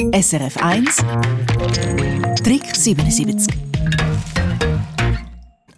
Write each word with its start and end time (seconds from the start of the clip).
SRF 0.00 0.56
1 0.56 0.96
Trick 2.42 2.74
77 2.74 3.54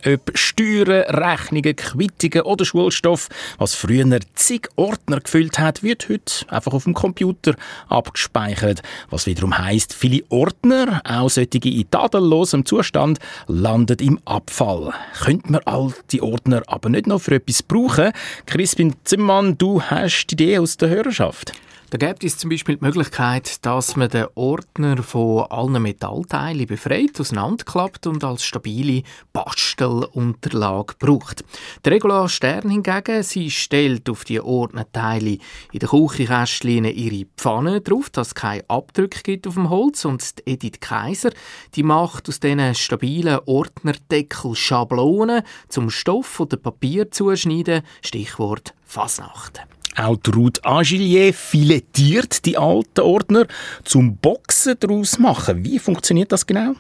ob 0.07 0.31
Steuern, 0.35 1.05
Rechnungen, 1.09 1.75
Quittungen 1.75 2.43
oder 2.43 2.65
Schulstoff, 2.65 3.29
was 3.59 3.75
früher 3.75 4.21
zig 4.35 4.69
Ordner 4.77 5.21
gefüllt 5.21 5.59
hat, 5.59 5.83
wird 5.83 6.09
heute 6.09 6.49
einfach 6.49 6.73
auf 6.73 6.85
dem 6.85 6.95
Computer 6.95 7.57
abgespeichert. 7.89 8.83
Was 9.11 9.27
wiederum 9.27 9.59
heißt, 9.59 9.93
viele 9.93 10.23
Ordner, 10.29 11.03
auch 11.05 11.29
solche 11.29 11.59
in 11.65 11.91
tadellosem 11.91 12.65
Zustand, 12.65 13.19
landen 13.49 13.99
im 13.99 14.21
Abfall. 14.25 14.93
Könnte 15.21 15.51
man 15.51 15.63
all 15.65 15.95
die 16.13 16.23
Ordner 16.23 16.63
aber 16.69 16.91
nicht 16.91 17.09
noch 17.09 17.23
für 17.23 17.35
etwas 17.35 17.65
brauchen? 17.65 18.13
Crispin 18.47 18.95
Zimmermann, 19.03 19.59
du 19.59 19.83
hast 19.83 20.29
die 20.29 20.35
Idee 20.35 20.59
aus 20.59 20.77
der 20.77 20.91
Hörerschaft. 20.91 21.53
Da 21.93 21.99
gibt 21.99 22.25
es 22.25 22.39
zum 22.39 22.49
Beispiel 22.49 22.77
die 22.79 22.87
Möglichkeit, 22.87 23.67
dass 23.67 23.97
man 23.97 24.09
den 24.09 24.25
Ordner 24.35 25.03
von 25.03 25.43
allen 25.51 25.83
Metallteilen 25.83 26.67
befreit, 26.67 27.21
auseinanderklappt 27.21 28.07
und 28.07 28.25
als 28.25 28.45
stabile 28.45 29.03
Bastelunterlage 29.35 30.95
braucht. 30.99 31.45
Der 31.85 31.93
Regula 31.93 32.31
Stern 32.31 32.71
hingegen, 32.71 33.23
sie 33.23 33.51
stellt 33.51 34.09
auf 34.09 34.25
die 34.25 34.41
Ordnerteile 34.41 35.37
in 35.71 35.81
den 35.81 35.89
Küchenkästchen 35.91 36.87
ihre 36.87 37.27
Pfanne 37.37 37.83
drauf, 37.83 38.09
dass 38.09 38.29
es 38.29 38.35
keine 38.35 38.65
Abdrücke 38.69 39.21
gibt 39.23 39.47
auf 39.47 39.55
dem 39.57 39.69
Holz 39.69 40.07
und 40.07 40.25
Edith 40.47 40.81
Kaiser, 40.81 41.33
die 41.75 41.83
macht 41.83 42.27
aus 42.27 42.41
diesen 42.41 42.75
stabilen 42.75 43.41
Ordnerdeckel 43.45 44.55
Schablonen 44.55 45.43
zum 45.69 45.91
Stoff 45.91 46.41
oder 46.41 46.57
Papier 46.57 47.11
zuschneiden, 47.11 47.83
Stichwort 48.01 48.73
Fasnacht. 48.83 49.61
Auch 49.95 50.17
die 50.17 50.31
Ruth 50.31 50.65
Agilier 50.65 51.35
filetiert 51.35 52.47
die 52.47 52.57
alten 52.57 53.03
Ordner 53.03 53.47
zum 53.85 54.17
Boxen 54.17 54.77
daraus 54.81 55.19
machen. 55.19 55.65
Wie 55.65 55.79
funktioniert 55.79 56.33
das 56.33 56.47
genau? 56.47 56.75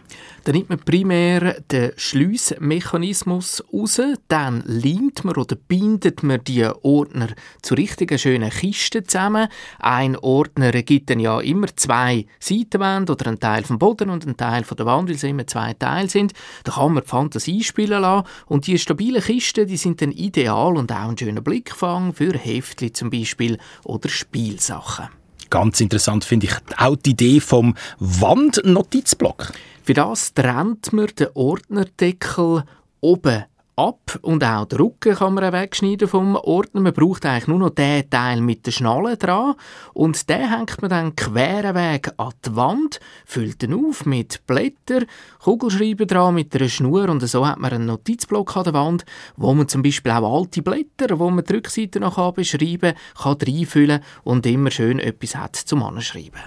Da 0.44 0.50
nimmt 0.50 0.70
man 0.70 0.80
primär 0.80 1.60
den 1.70 1.92
Schliessmechanismus 1.96 3.62
raus, 3.72 4.00
dann 4.26 4.64
leimt 4.66 5.24
man 5.24 5.36
oder 5.36 5.54
bindet 5.54 6.24
man 6.24 6.42
die 6.42 6.64
Ordner 6.64 7.28
zu 7.60 7.74
richtigen 7.74 8.18
schönen 8.18 8.50
Kisten 8.50 9.06
zusammen. 9.06 9.46
Ein 9.78 10.16
Ordner 10.16 10.72
gibt 10.82 11.10
dann 11.10 11.20
ja 11.20 11.38
immer 11.40 11.68
zwei 11.76 12.26
Seitenwände 12.40 13.12
oder 13.12 13.28
einen 13.28 13.38
Teil 13.38 13.62
vom 13.62 13.78
Boden 13.78 14.10
und 14.10 14.24
einen 14.24 14.36
Teil 14.36 14.64
von 14.64 14.76
der 14.76 14.86
Wand, 14.86 15.10
weil 15.10 15.16
sie 15.16 15.30
immer 15.30 15.46
zwei 15.46 15.74
Teile 15.74 16.08
sind. 16.08 16.32
Da 16.64 16.72
kann 16.72 16.94
man 16.94 17.04
die 17.04 17.08
Fantasie 17.08 17.62
spielen 17.62 18.00
lassen 18.00 18.26
und 18.46 18.66
die 18.66 18.78
stabilen 18.78 19.22
Kisten, 19.22 19.68
die 19.68 19.76
sind 19.76 20.02
dann 20.02 20.10
ideal 20.10 20.76
und 20.76 20.90
auch 20.90 21.08
ein 21.08 21.18
schöner 21.18 21.40
Blickfang 21.40 22.14
für 22.14 22.36
Heftchen 22.36 22.92
zum 23.02 23.10
Beispiel 23.10 23.58
oder 23.84 24.08
Spielsachen. 24.08 25.08
Ganz 25.50 25.80
interessant 25.80 26.24
finde 26.24 26.46
ich 26.46 26.52
auch 26.78 26.96
die 26.96 27.10
Idee 27.10 27.40
vom 27.40 27.74
Wandnotizblock. 27.98 29.52
Für 29.82 29.94
das 29.94 30.32
trennt 30.32 30.92
man 30.92 31.08
den 31.18 31.28
Ordnerdeckel 31.34 32.62
oben 33.00 33.44
ab 33.76 34.18
und 34.22 34.44
auch 34.44 34.66
den 34.66 34.78
Rücken 34.78 35.14
kann 35.14 35.34
man 35.34 35.52
wegschneiden 35.52 36.08
vom 36.08 36.36
Ordner. 36.36 36.80
Man 36.80 36.92
braucht 36.92 37.24
eigentlich 37.24 37.48
nur 37.48 37.58
noch 37.58 37.70
den 37.70 38.08
Teil 38.10 38.40
mit 38.40 38.66
der 38.66 38.72
Schnalle 38.72 39.16
dran 39.16 39.54
und 39.94 40.28
den 40.28 40.50
hängt 40.50 40.80
man 40.82 40.90
dann 40.90 41.16
queren 41.16 41.74
Weg 41.74 42.10
an 42.16 42.32
die 42.44 42.56
Wand, 42.56 43.00
füllt 43.24 43.62
ihn 43.62 43.74
auf 43.74 44.04
mit 44.04 44.46
Blättern, 44.46 45.06
Kugelschreiber 45.42 46.06
dran 46.06 46.34
mit 46.34 46.54
einer 46.54 46.68
Schnur 46.68 47.08
und 47.08 47.26
so 47.26 47.46
hat 47.46 47.58
man 47.58 47.72
einen 47.72 47.86
Notizblock 47.86 48.56
an 48.56 48.64
der 48.64 48.74
Wand, 48.74 49.04
wo 49.36 49.54
man 49.54 49.68
zum 49.68 49.82
Beispiel 49.82 50.12
auch 50.12 50.40
alte 50.40 50.62
Blätter, 50.62 51.18
wo 51.18 51.30
man 51.30 51.44
die 51.44 51.54
Rückseite 51.54 52.00
noch 52.00 52.32
beschreiben 52.32 52.94
kann, 53.16 53.38
kann 53.38 53.48
reinfüllen 53.48 54.00
und 54.24 54.46
immer 54.46 54.70
schön 54.70 54.98
etwas 54.98 55.34
hat 55.34 55.56
zum 55.56 55.82
Anschreiben. 55.82 56.40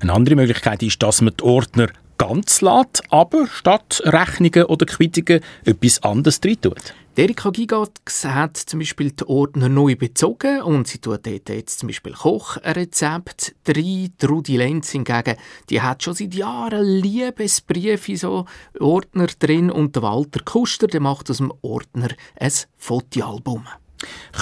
Eine 0.00 0.12
andere 0.12 0.34
Möglichkeit 0.34 0.82
ist, 0.82 1.02
dass 1.02 1.20
man 1.20 1.34
die 1.38 1.44
Ordner 1.44 1.88
ganz 2.22 2.60
lässt, 2.60 3.02
aber 3.10 3.48
statt 3.48 4.00
Rechnungen 4.04 4.66
oder 4.66 4.86
Quittungen 4.86 5.40
etwas 5.64 6.04
anderes 6.04 6.38
drin 6.38 6.60
tut. 6.60 6.94
Erika 7.16 7.50
Gigax 7.50 8.24
hat 8.24 8.56
zum 8.56 8.78
Beispiel 8.78 9.10
die 9.10 9.26
Ordner 9.26 9.68
neu 9.68 9.96
bezogen 9.96 10.62
und 10.62 10.86
sie 10.86 10.98
tut 10.98 11.26
dort 11.26 11.48
jetzt 11.48 11.80
zum 11.80 11.88
Beispiel 11.88 12.12
Kochrezept 12.12 13.56
rein. 13.66 14.12
Die 14.22 14.26
Rudi 14.26 14.56
Lenz 14.56 14.90
hingegen, 14.90 15.34
die 15.68 15.82
hat 15.82 16.04
schon 16.04 16.14
seit 16.14 16.32
Jahren 16.32 16.86
Liebesbriefe 16.86 18.12
in 18.12 18.18
so 18.18 18.44
Ordner 18.78 19.26
drin 19.26 19.72
und 19.72 19.96
der 19.96 20.04
Walter 20.04 20.44
Kuster, 20.44 20.86
der 20.86 21.00
macht 21.00 21.28
aus 21.28 21.38
dem 21.38 21.52
Ordner 21.60 22.10
ein 22.38 22.52
Fotoalbum. 22.76 23.66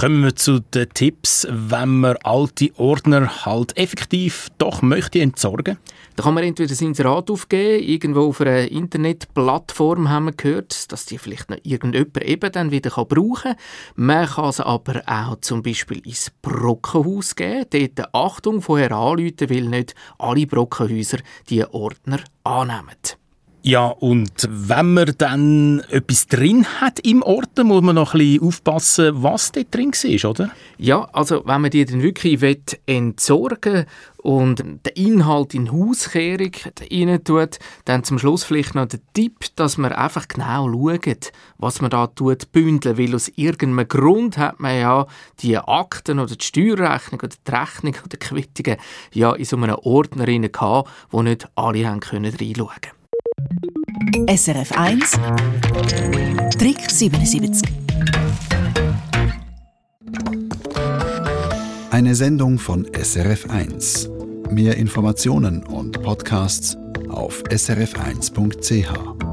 Kommen 0.00 0.24
wir 0.24 0.34
zu 0.34 0.60
den 0.60 0.88
Tipps, 0.94 1.46
wenn 1.50 2.00
man 2.00 2.16
alte 2.24 2.70
Ordner 2.78 3.44
halt 3.44 3.76
effektiv 3.76 4.48
doch 4.56 4.80
möchte 4.80 5.20
entsorgen? 5.20 5.76
Da 6.16 6.22
kann 6.22 6.32
man 6.32 6.42
entweder 6.42 6.74
sein 6.74 6.88
Inserat 6.88 7.30
aufgeben, 7.30 7.86
irgendwo 7.86 8.28
auf 8.28 8.40
einer 8.40 8.70
Internetplattform 8.70 10.08
haben 10.08 10.24
wir 10.24 10.32
gehört, 10.32 10.90
dass 10.90 11.04
die 11.04 11.18
vielleicht 11.18 11.50
noch 11.50 11.58
irgendjemand 11.64 12.16
eben 12.22 12.50
dann 12.50 12.70
wieder 12.70 12.88
brauchen 12.88 13.42
kann. 13.42 13.56
Man 13.94 14.26
kann 14.26 14.52
sie 14.52 14.64
aber 14.64 15.02
auch 15.04 15.36
zum 15.42 15.62
Beispiel 15.62 15.98
ins 15.98 16.32
Brockenhaus 16.40 17.36
geben. 17.36 17.66
Dort 17.94 18.14
Achtung, 18.14 18.62
vorher 18.62 18.92
anrufen, 18.92 19.50
weil 19.50 19.64
nicht 19.64 19.94
alle 20.18 20.46
Brockenhäuser 20.46 21.18
die 21.50 21.62
Ordner 21.66 22.20
annehmen. 22.42 23.19
Ja, 23.62 23.88
und 23.88 24.48
wenn 24.48 24.94
man 24.94 25.14
dann 25.18 25.80
etwas 25.90 26.26
drin 26.26 26.64
hat 26.80 26.98
im 27.00 27.22
Ort, 27.22 27.62
muss 27.62 27.82
man 27.82 27.94
noch 27.94 28.14
ein 28.14 28.18
bisschen 28.18 28.42
aufpassen, 28.42 29.22
was 29.22 29.52
dort 29.52 29.74
drin 29.74 29.90
ist, 29.90 30.24
oder? 30.24 30.50
Ja, 30.78 31.06
also 31.12 31.42
wenn 31.44 31.60
man 31.60 31.70
die 31.70 31.84
dann 31.84 32.00
wirklich 32.00 32.40
entsorgen 32.86 33.84
und 34.16 34.60
den 34.60 34.92
Inhalt 34.94 35.52
in 35.52 35.70
Hauskehrung 35.70 36.52
rein 36.90 37.22
tut, 37.22 37.58
dann 37.84 38.02
zum 38.02 38.18
Schluss 38.18 38.44
vielleicht 38.44 38.74
noch 38.74 38.86
der 38.86 39.00
Tipp, 39.12 39.44
dass 39.56 39.76
man 39.76 39.92
einfach 39.92 40.26
genau 40.26 40.70
schaut, 40.72 41.30
was 41.58 41.82
man 41.82 41.90
da 41.90 42.06
tut, 42.06 42.52
bündeln, 42.52 42.96
weil 42.96 43.14
aus 43.14 43.28
irgendeinem 43.36 43.88
Grund 43.88 44.38
hat 44.38 44.58
man 44.58 44.78
ja 44.78 45.06
die 45.40 45.58
Akten 45.58 46.18
oder 46.18 46.34
die 46.34 46.44
Steuerrechnung 46.44 47.20
oder 47.20 47.36
die 47.46 47.50
Rechnung 47.50 47.94
oder 47.94 48.08
die 48.08 48.16
Quittungen 48.16 48.78
ja 49.12 49.34
in 49.34 49.44
so 49.44 49.56
einem 49.58 49.74
Ordner 49.82 50.24
gehabt, 50.24 50.88
wo 51.10 51.22
nicht 51.22 51.46
alle 51.56 51.86
haben 51.86 52.00
können 52.00 52.34
reinschauen 52.34 52.56
konnten. 52.56 52.99
SRF 54.00 54.72
1 54.72 55.12
Trick 56.58 56.90
77 56.90 57.68
Eine 61.90 62.14
Sendung 62.14 62.58
von 62.58 62.86
SRF 62.94 63.50
1. 63.50 64.08
Mehr 64.50 64.78
Informationen 64.78 65.62
und 65.64 66.02
Podcasts 66.02 66.78
auf 67.10 67.42
srf1.ch. 67.44 69.29